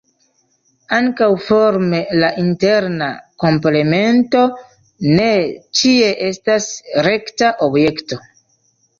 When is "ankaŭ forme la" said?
0.99-2.29